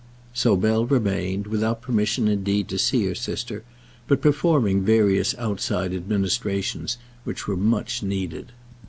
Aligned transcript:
So 0.33 0.55
Bell 0.55 0.87
remained, 0.87 1.45
without 1.45 1.83
permission 1.83 2.27
indeed 2.27 2.67
to 2.69 2.79
see 2.79 3.05
her 3.05 3.13
sister, 3.13 3.63
but 4.07 4.19
performing 4.19 4.81
various 4.83 5.35
outside 5.37 5.93
administrations 5.93 6.97
which 7.23 7.47
were 7.47 7.55
much 7.55 8.01
needed. 8.01 8.51